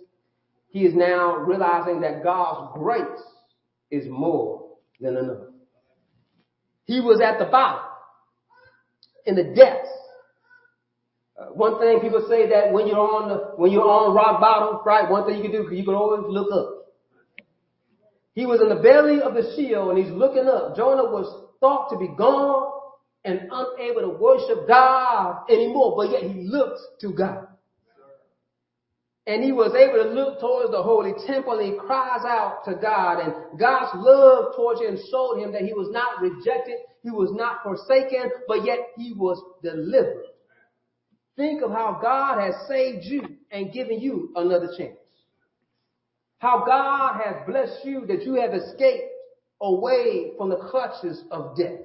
[0.68, 3.24] he is now realizing that God's grace
[3.90, 4.68] is more
[5.00, 5.48] than enough.
[6.84, 7.86] He was at the bottom,
[9.26, 9.88] in the depths.
[11.38, 14.80] Uh, one thing people say that when you're on the, when you're on rock bottom,
[14.86, 15.10] right?
[15.10, 16.78] One thing you can do, you can always look up.
[18.34, 20.76] He was in the belly of the Sheol and he's looking up.
[20.76, 22.72] Jonah was thought to be gone
[23.26, 27.48] and unable to worship God anymore, but yet he looked to God.
[29.28, 32.76] And he was able to look towards the holy temple and he cries out to
[32.76, 37.30] God and God's love towards him showed him that he was not rejected, he was
[37.34, 40.37] not forsaken, but yet he was delivered.
[41.38, 43.22] Think of how God has saved you
[43.52, 44.98] and given you another chance.
[46.40, 49.12] How God has blessed you that you have escaped
[49.62, 51.80] away from the clutches of death.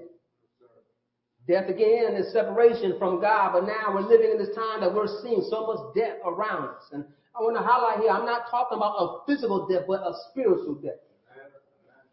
[1.46, 5.20] Death again is separation from God, but now we're living in this time that we're
[5.22, 6.84] seeing so much death around us.
[6.92, 7.04] And
[7.36, 10.76] I want to highlight here, I'm not talking about a physical death, but a spiritual
[10.76, 11.00] death.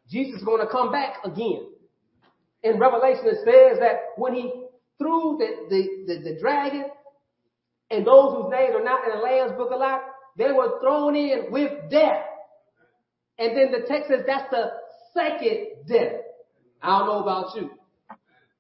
[0.10, 1.70] Jesus is going to come back again.
[2.64, 4.52] In Revelation, it says that when he
[4.98, 6.86] threw the, the, the, the dragon
[7.92, 10.02] and those whose names are not in the Lamb's book of life,
[10.38, 12.24] they were thrown in with death.
[13.38, 14.72] And then the text says that's the
[15.14, 16.22] second death.
[16.82, 17.72] I don't know about you,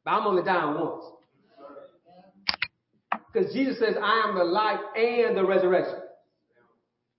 [0.03, 1.05] but I'm only dying once.
[3.31, 5.99] Because Jesus says, I am the life and the resurrection.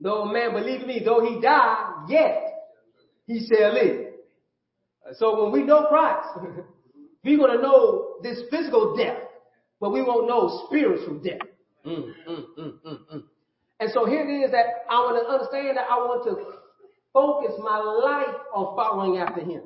[0.00, 2.42] Though a man believe me, though he die, yet
[3.26, 4.06] he shall live.
[5.14, 6.28] So when we know Christ,
[7.24, 9.18] we're going to know this physical death,
[9.80, 11.46] but we won't know spiritual death.
[11.86, 13.22] Mm, mm, mm, mm, mm.
[13.80, 16.54] And so here it is that I want to understand that I want to
[17.12, 19.62] focus my life on following after him.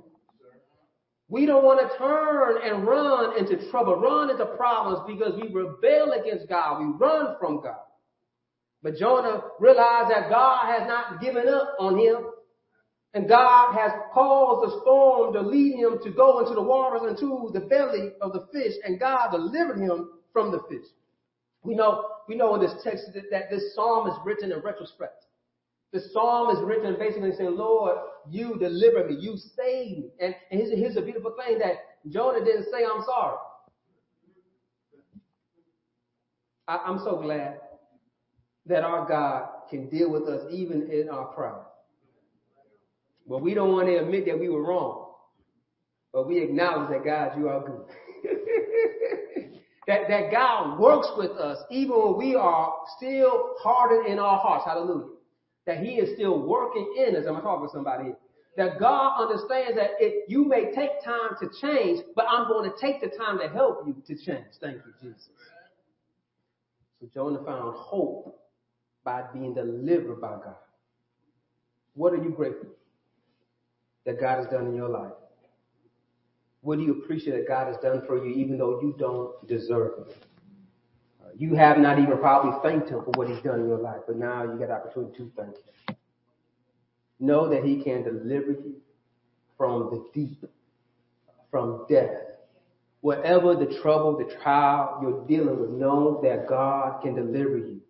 [1.28, 6.12] We don't want to turn and run into trouble, run into problems because we rebel
[6.12, 6.80] against God.
[6.80, 7.82] We run from God.
[8.82, 12.26] But Jonah realized that God has not given up on him.
[13.14, 17.50] And God has caused the storm to lead him to go into the waters, into
[17.54, 20.86] the belly of the fish, and God delivered him from the fish.
[21.64, 25.24] We know, we know in this text that, that this psalm is written in retrospect.
[25.92, 27.96] The psalm is written basically saying, Lord,
[28.28, 30.10] you deliver me, you save me.
[30.20, 31.76] And, and here's, here's a beautiful thing that
[32.10, 33.36] Jonah didn't say, I'm sorry.
[36.68, 37.60] I, I'm so glad
[38.66, 41.64] that our God can deal with us even in our pride.
[43.26, 45.12] But we don't want to admit that we were wrong.
[46.12, 47.84] But we acknowledge that God, you are good.
[49.86, 54.64] that, that God works with us even when we are still hardened in our hearts.
[54.66, 55.08] Hallelujah.
[55.66, 57.24] That He is still working in us.
[57.28, 58.16] I'm talking to somebody here.
[58.56, 59.90] That God understands that
[60.28, 63.84] you may take time to change, but I'm going to take the time to help
[63.86, 64.46] you to change.
[64.60, 65.28] Thank you, Jesus.
[67.00, 68.40] So Jonah found hope
[69.04, 70.56] by being delivered by God.
[71.94, 72.70] What are you grateful
[74.06, 75.12] that God has done in your life?
[76.64, 79.92] What do you appreciate that God has done for you even though you don't deserve
[80.08, 80.16] it?
[81.22, 84.00] Uh, You have not even probably thanked Him for what He's done in your life,
[84.06, 85.96] but now you the opportunity to thank Him.
[87.20, 88.76] Know that He can deliver you
[89.58, 90.42] from the deep,
[91.50, 92.16] from death.
[93.02, 97.82] Whatever the trouble, the trial you're dealing with, know that God can deliver you.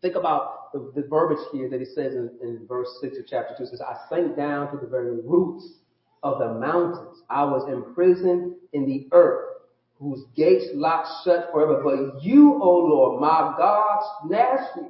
[0.00, 3.54] Think about the, the verbiage here that he says in, in verse 6 of chapter
[3.58, 3.64] 2.
[3.64, 5.81] It says, I sank down to the very roots
[6.22, 7.22] of the mountains.
[7.28, 9.56] I was imprisoned in the earth,
[9.98, 11.82] whose gates locked shut forever.
[11.82, 14.88] But you, O Lord, my God, snatched me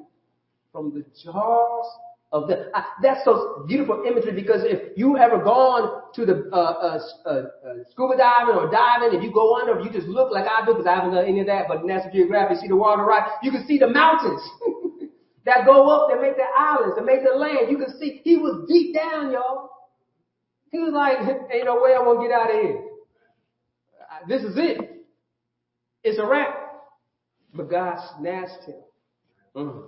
[0.73, 1.87] from the jaws
[2.33, 2.71] of the.
[2.75, 7.29] I, that's so beautiful imagery because if you ever gone to the uh, uh, uh,
[7.31, 10.65] uh, scuba diving or diving, and you go under, if you just look like I
[10.67, 13.29] do because I haven't done any of that, but National Geographic, see the water right,
[13.43, 14.41] you can see the mountains.
[15.45, 17.71] that go up that make the islands, that make the land.
[17.71, 19.71] You can see he was deep down, y'all.
[20.73, 21.19] He was like,
[21.53, 22.81] ain't no way I'm gonna get out of here.
[24.01, 25.07] Uh, This is it.
[26.03, 26.59] It's a wrap.
[27.55, 28.77] But God snatched him.
[29.55, 29.83] Mm.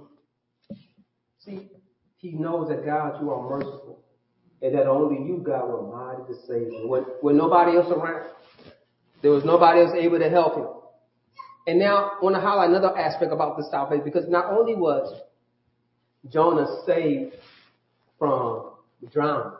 [1.40, 1.70] See,
[2.18, 4.04] he knows that God, you are merciful.
[4.60, 6.88] And that only you, God, were mighty to save him.
[6.88, 8.30] When, when nobody else around.
[9.22, 10.66] There was nobody else able to help him.
[11.66, 15.22] And now I want to highlight another aspect about this salvation because not only was
[16.30, 17.36] Jonah saved
[18.18, 18.72] from
[19.10, 19.56] drowning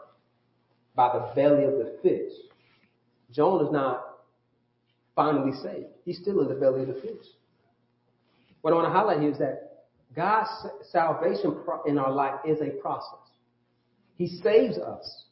[0.94, 2.32] by the belly of the fish,
[3.32, 4.04] Jonah's not
[5.16, 5.88] finally saved.
[6.04, 7.26] He's still in the belly of the fish.
[8.60, 9.74] What I want to highlight here is that
[10.14, 10.48] God's
[10.90, 13.18] salvation in our life is a process.
[14.16, 15.24] He saves us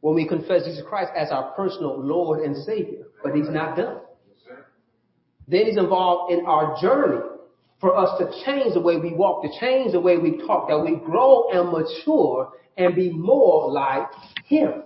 [0.00, 4.00] when we confess Jesus Christ as our personal Lord and Savior, but He's not done.
[5.48, 7.22] Then He's involved in our journey
[7.80, 10.78] for us to change the way we walk, to change the way we talk, that
[10.78, 14.06] we grow and mature and be more like
[14.44, 14.82] Him.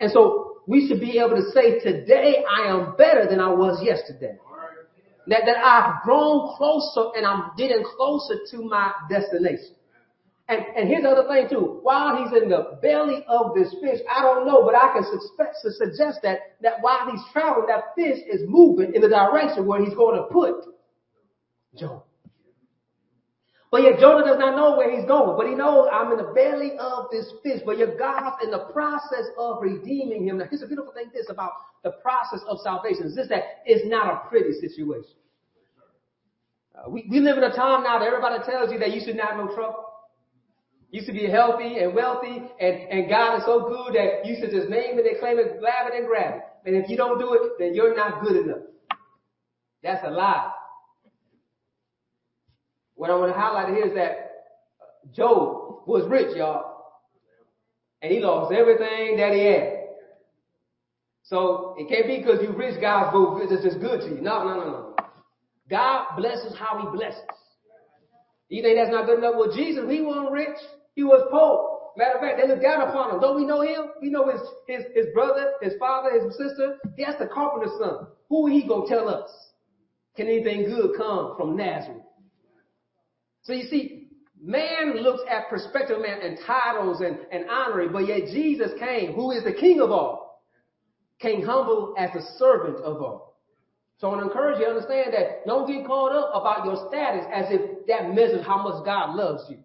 [0.00, 3.82] And so we should be able to say, today I am better than I was
[3.82, 4.36] yesterday.
[5.28, 9.74] That, that I've grown closer and I'm getting closer to my destination.
[10.48, 11.80] And, and here's the other thing too.
[11.82, 15.56] While he's in the belly of this fish, I don't know, but I can suspect,
[15.60, 19.84] su- suggest that, that while he's traveling, that fish is moving in the direction where
[19.84, 20.54] he's going to put
[21.76, 22.05] Jonah.
[23.70, 26.32] But yet Jonah does not know where he's going, but he knows I'm in the
[26.32, 27.60] belly of this fish.
[27.66, 30.38] But yet God's in the process of redeeming him.
[30.38, 31.52] Now here's a beautiful thing this about
[31.82, 35.16] the process of salvation is this that it's not a pretty situation.
[36.76, 39.16] Uh, we, we live in a time now that everybody tells you that you should
[39.16, 39.84] not have no trouble.
[40.90, 44.50] You should be healthy and wealthy, and, and God is so good that you should
[44.50, 46.42] just name it and claim it, grab it and grab it.
[46.64, 48.62] And if you don't do it, then you're not good enough.
[49.82, 50.52] That's a lie.
[52.96, 54.26] What I want to highlight here is that
[55.14, 56.72] Job was rich, y'all.
[58.02, 59.72] And he lost everything that he had.
[61.22, 64.20] So it can't be because you rich, God's good, it's just good to you.
[64.20, 64.96] No, no, no, no.
[65.68, 67.22] God blesses how he blesses.
[68.48, 69.34] You think that's not good enough?
[69.36, 70.56] Well, Jesus, he wasn't rich.
[70.94, 71.76] He was poor.
[71.96, 73.20] Matter of fact, they looked down upon him.
[73.20, 73.90] Don't we know him?
[74.00, 76.78] We know his, his, his brother, his father, his sister.
[76.96, 78.06] That's the carpenter's son.
[78.28, 79.30] Who he gonna tell us?
[80.14, 82.05] Can anything good come from Nazareth?
[83.46, 84.08] So you see,
[84.42, 87.44] man looks at perspective, man, and titles and, and
[87.92, 90.42] but yet Jesus came, who is the king of all,
[91.20, 93.40] came humble as a servant of all.
[93.98, 96.88] So I want to encourage you to understand that don't get caught up about your
[96.88, 99.58] status as if that measures how much God loves you.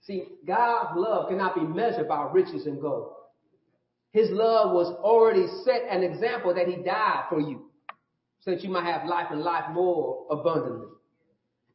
[0.00, 3.12] See, God's love cannot be measured by riches and gold.
[4.12, 7.66] His love was already set an example that he died for you
[8.40, 10.88] so that you might have life and life more abundantly.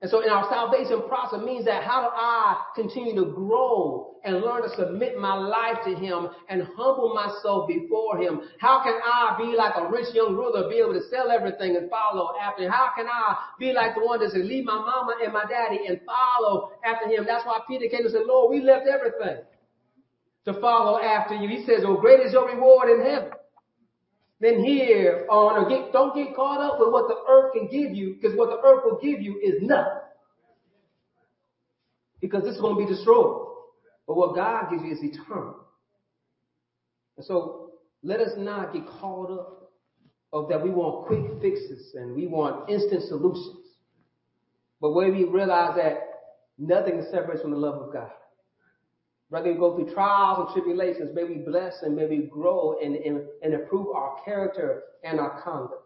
[0.04, 4.41] And so in our salvation process means that how do I continue to grow and
[4.41, 8.41] learn to submit my life to him and humble myself before him?
[8.60, 11.89] How can I be like a rich young ruler, be able to sell everything and
[11.89, 12.72] follow after him?
[12.72, 15.88] How can I be like the one that said, leave my mama and my daddy
[15.88, 17.24] and follow after him?
[17.26, 19.41] That's why Peter came and said, Lord, we left everything
[20.43, 21.47] to follow after you.
[21.47, 23.32] He says, oh, great is your reward in heaven.
[24.43, 27.95] Then here on, or get, don't get caught up with what the earth can give
[27.95, 30.01] you, because what the earth will give you is nothing.
[32.19, 33.47] Because this is going to be destroyed.
[34.05, 35.55] But what God gives you is eternal.
[37.15, 37.71] And so
[38.03, 39.71] let us not get caught up
[40.33, 43.65] of that we want quick fixes and we want instant solutions.
[44.81, 45.99] But where we realize that
[46.57, 48.11] nothing separates from the love of God.
[49.30, 52.95] Whether we go through trials and tribulations, may we bless and may we grow and,
[52.95, 55.84] and, and improve our character and our conduct.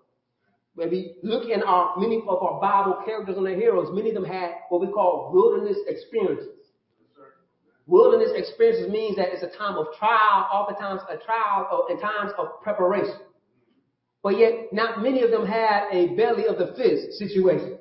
[0.75, 4.15] When we look in our many of our Bible characters and their heroes, many of
[4.15, 6.49] them had what we call wilderness experiences.
[7.87, 12.31] Wilderness experiences means that it's a time of trial, oftentimes a trial of, in times
[12.37, 13.15] of preparation.
[14.21, 17.77] But yet, not many of them had a belly of the fist situation.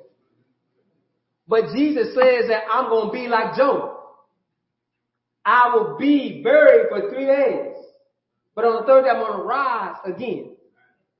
[1.47, 3.96] But Jesus says that I'm going to be like Jonah.
[5.47, 7.73] I will be buried for three days.
[8.53, 10.57] But on the third day, I'm going to rise again.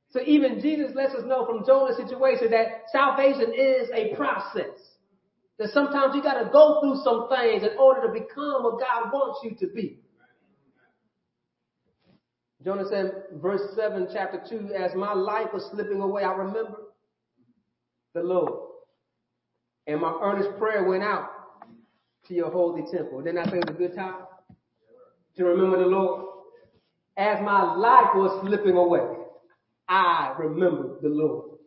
[0.09, 4.75] So even Jesus lets us know from Jonah's situation that salvation is a process.
[5.59, 9.13] That sometimes you got to go through some things in order to become what God
[9.13, 9.99] wants you to be.
[12.65, 16.80] Jonah said, verse 7, chapter 2, as my life was slipping away, I remember
[18.13, 18.71] the Lord.
[19.86, 21.30] And my earnest prayer went out
[22.28, 23.21] to your holy temple.
[23.21, 24.25] Didn't I think it was a good time
[25.38, 26.25] to remember the Lord?
[27.15, 29.01] As my life was slipping away,
[29.88, 31.57] I remembered the Lord.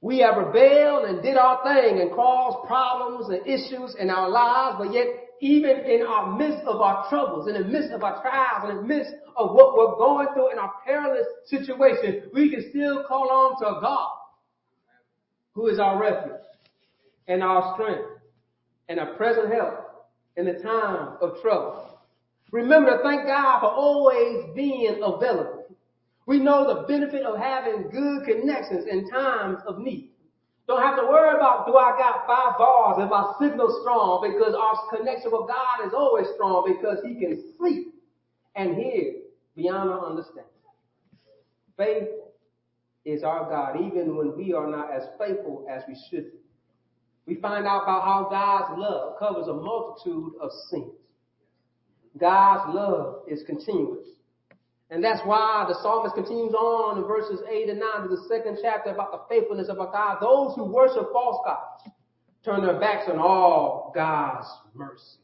[0.00, 4.76] We have rebelled and did our thing and caused problems and issues in our lives,
[4.78, 5.06] but yet
[5.40, 8.82] even in our midst of our troubles, in the midst of our trials, in the
[8.82, 13.58] midst of what we're going through in our perilous situation, we can still call on
[13.58, 14.10] to God,
[15.54, 16.40] who is our refuge
[17.26, 18.15] and our strength
[18.88, 20.06] and our present help
[20.36, 21.98] in the time of trouble.
[22.52, 25.64] Remember to thank God for always being available.
[26.26, 30.10] We know the benefit of having good connections in times of need.
[30.66, 34.54] Don't have to worry about do I got five bars if my signal's strong because
[34.54, 37.92] our connection with God is always strong because he can see
[38.56, 39.14] and hear
[39.54, 40.44] beyond our understanding.
[41.76, 42.32] Faithful
[43.04, 46.38] is our God even when we are not as faithful as we should be.
[47.26, 50.92] We find out about how God's love covers a multitude of sins.
[52.18, 54.06] God's love is continuous.
[54.90, 58.58] And that's why the psalmist continues on in verses 8 and 9 to the second
[58.62, 60.18] chapter about the faithfulness of our God.
[60.20, 61.92] Those who worship false gods
[62.44, 65.18] turn their backs on all God's mercies.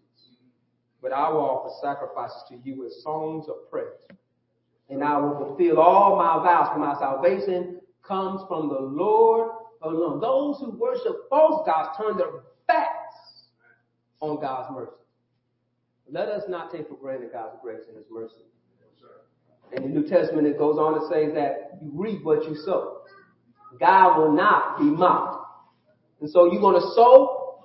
[1.01, 3.87] But I will offer sacrifices to you with songs of praise.
[4.89, 10.59] And I will fulfill all my vows, for my salvation comes from the Lord Those
[10.61, 12.29] who worship false gods turn their
[12.67, 13.17] backs
[14.21, 14.93] on God's mercy.
[16.11, 18.45] Let us not take for granted God's grace and His mercy.
[19.73, 22.99] In the New Testament, it goes on to say that you reap what you sow.
[23.81, 25.47] God will not be mocked.
[26.21, 27.65] And so you're going to sow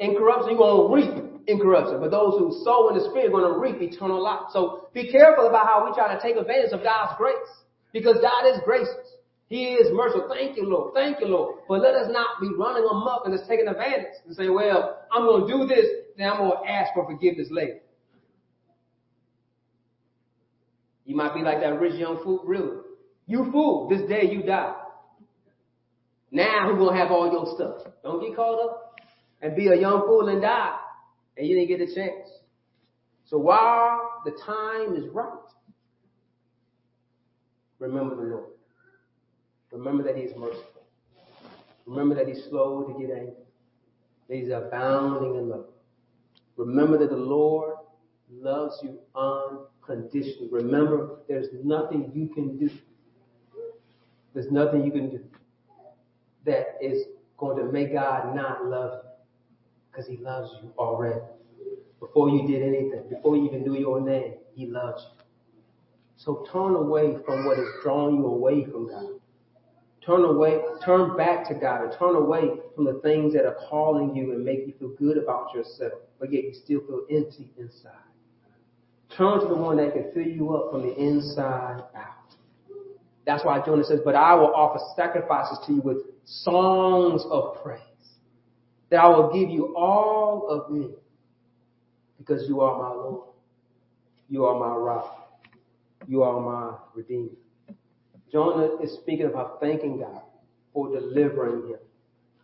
[0.00, 2.00] in corruption, you're going to reap in corruption.
[2.00, 4.50] But those who sow in the Spirit are going to reap eternal life.
[4.52, 7.34] So be careful about how we try to take advantage of God's grace.
[7.92, 9.17] Because God is gracious.
[9.48, 10.28] He is merciful.
[10.32, 10.94] Thank you, Lord.
[10.94, 11.60] Thank you, Lord.
[11.68, 15.24] But let us not be running amok and just taking advantage and say, well, I'm
[15.24, 15.86] going to do this,
[16.16, 17.80] then I'm going to ask for forgiveness later.
[21.06, 22.82] You might be like that rich young fool, really.
[23.26, 24.74] You fool, this day you die.
[26.30, 27.92] Now who's gonna have all your stuff?
[28.02, 29.00] Don't get caught up
[29.40, 30.76] and be a young fool and die,
[31.36, 32.28] and you didn't get a chance.
[33.24, 35.32] So while the time is right,
[37.78, 38.57] remember the Lord.
[39.72, 40.82] Remember that He is merciful.
[41.86, 43.34] Remember that He's slow to get angry.
[44.28, 45.66] That He's abounding in love.
[46.56, 47.74] Remember that the Lord
[48.30, 50.48] loves you unconditionally.
[50.50, 52.70] Remember, there's nothing you can do.
[54.34, 55.24] There's nothing you can do
[56.44, 57.04] that is
[57.36, 59.10] going to make God not love you
[59.90, 61.20] because He loves you already.
[62.00, 65.24] Before you did anything, before you even knew your name, He loves you.
[66.16, 69.17] So turn away from what is drawing you away from God.
[70.08, 74.16] Turn away, turn back to God and turn away from the things that are calling
[74.16, 77.92] you and make you feel good about yourself, but yet you still feel empty inside.
[79.14, 82.34] Turn to the one that can fill you up from the inside out.
[83.26, 87.82] That's why Jonah says, but I will offer sacrifices to you with songs of praise.
[88.88, 90.88] That I will give you all of me
[92.16, 93.28] because you are my Lord.
[94.30, 95.38] You are my rock.
[96.06, 97.28] You are my redeemer.
[98.30, 100.22] Jonah is speaking about thanking God
[100.72, 101.78] for delivering him.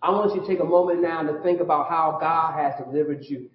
[0.02, 3.24] I want you to take a moment now to think about how God has delivered
[3.24, 3.50] you.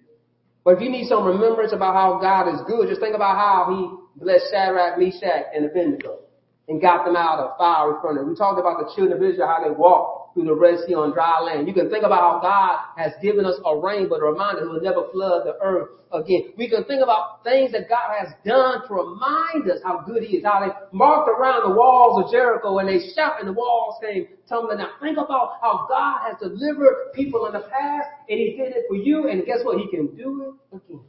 [0.64, 3.70] But if you need some remembrance about how God is good, just think about how
[3.70, 6.20] he blessed Shadrach, Meshach, and Abednego
[6.68, 8.24] and got them out of fiery furnace.
[8.26, 11.12] We talked about the children of Israel, how they walked through the Red Sea on
[11.12, 11.66] dry land.
[11.66, 14.68] You can think about how God has given us a rain, but a reminder He
[14.68, 16.52] will never flood the earth again.
[16.56, 20.38] We can think about things that God has done to remind us how good He
[20.38, 23.96] is, how they marked around the walls of Jericho and they shouted and the walls
[24.00, 24.90] came tumbling down.
[25.00, 28.96] Think about how God has delivered people in the past and He did it for
[28.96, 29.78] you and guess what?
[29.78, 31.00] He can do it again.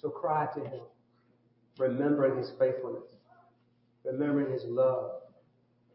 [0.00, 0.82] So cry to Him,
[1.78, 3.04] remembering His faithfulness,
[4.04, 5.22] remembering His love,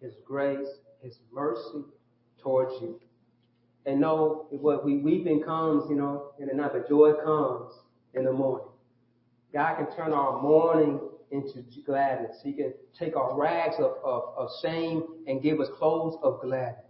[0.01, 0.67] His grace,
[1.01, 1.83] His mercy
[2.41, 2.99] towards you.
[3.85, 7.73] And know what we weeping comes, you know, in the night, but joy comes
[8.13, 8.67] in the morning.
[9.53, 10.99] God can turn our mourning
[11.31, 12.37] into gladness.
[12.43, 16.85] He can take our rags of, of, of shame and give us clothes of gladness.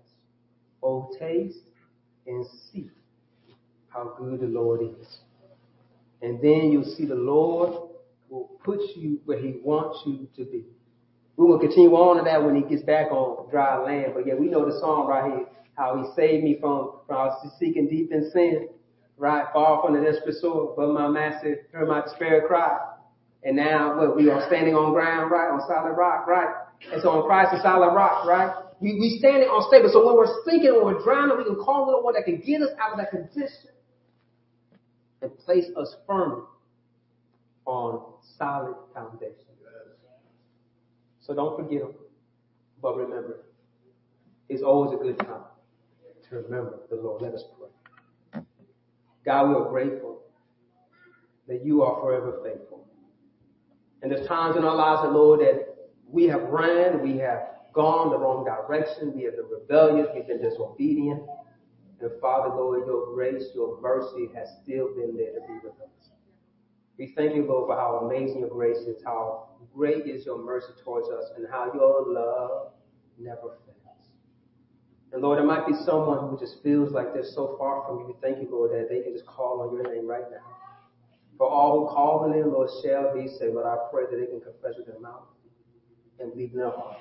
[0.81, 1.59] Oh, taste
[2.25, 2.89] and see
[3.89, 5.17] how good the Lord is.
[6.21, 7.89] And then you'll see the Lord
[8.29, 10.65] will put you where He wants you to be.
[11.39, 14.11] We will continue on to that when He gets back on dry land.
[14.13, 17.25] But yeah, we know the song right here, how He saved me from, from I
[17.31, 18.67] was seeking deep in sin,
[19.15, 19.45] right?
[19.53, 22.77] Far from the desperate soul, but my Master heard my despair cry.
[23.43, 25.49] And now what, we are standing on ground, right?
[25.49, 26.53] On solid rock, right?
[26.91, 28.53] And so on Christ is solid rock, right?
[28.81, 29.89] We, we standing on stable.
[29.93, 32.43] So when we're sinking, when we're drowning, we can call on the one that can
[32.43, 33.71] get us out of that condition
[35.21, 36.43] and place us firmly
[37.65, 39.48] on solid foundation.
[41.29, 41.93] So don't forget him,
[42.81, 43.45] but remember,
[44.49, 45.43] it's always a good time
[46.27, 47.21] to remember the Lord.
[47.21, 48.41] Let us pray.
[49.23, 50.23] God, we are grateful
[51.47, 52.87] that you are forever faithful.
[54.01, 58.17] And there's times in our lives, Lord, that we have ran, we have gone the
[58.17, 61.21] wrong direction, we have been rebellious, we've been disobedient.
[62.01, 66.08] And Father, Lord, your grace, your mercy has still been there to be with us.
[66.99, 70.73] We thank you, Lord, for how amazing your grace is, how great is your mercy
[70.83, 72.73] towards us, and how your love
[73.17, 73.79] never fails.
[75.13, 78.07] And Lord, there might be someone who just feels like they're so far from you.
[78.07, 80.43] We thank you, Lord, that they can just call on your name right now.
[81.37, 83.55] For all who call the name, Lord, shall be saved.
[83.55, 85.23] But I pray that they can confess with their mouth
[86.19, 86.97] and believe in their heart.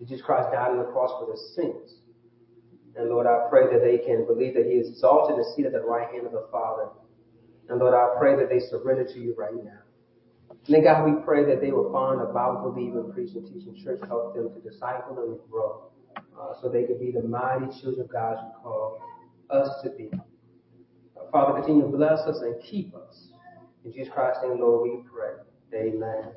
[0.00, 2.00] Jesus Christ died on the cross for their sins.
[2.96, 5.82] And Lord, I pray that they can believe that He is exalted and seated at
[5.82, 6.88] the right hand of the Father.
[7.72, 9.80] And Lord, I pray that they surrender to you right now.
[10.50, 13.98] And then God, we pray that they will find a Bible believing, preaching, teaching church,
[14.06, 15.88] help them to disciple and grow,
[16.38, 19.00] uh, so they can be the mighty children of God you call
[19.48, 20.10] us to be.
[20.12, 23.28] Uh, Father, continue to bless us and keep us.
[23.86, 25.32] In Jesus Christ's name, Lord, we pray.
[25.74, 26.28] Amen.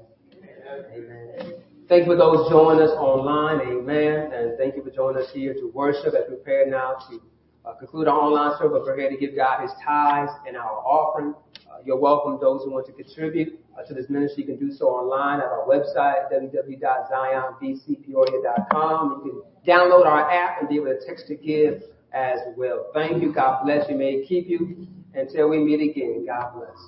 [0.96, 1.54] Amen.
[1.90, 3.60] Thank you for those joining us online.
[3.60, 4.32] Amen.
[4.32, 7.22] And thank you for joining us here to worship as we prepare now to
[7.66, 8.84] uh, conclude our online service.
[8.86, 11.34] We're here to give God his tithes and our offering.
[11.70, 14.44] Uh, you're welcome, those who want to contribute uh, to this ministry.
[14.44, 19.22] You can do so online at our website, www.zionbcpeoria.com.
[19.26, 19.42] You can
[19.74, 22.86] download our app and be able to text to give as well.
[22.94, 23.34] Thank you.
[23.34, 23.98] God bless you.
[23.98, 26.26] May keep you until we meet again.
[26.26, 26.78] God bless.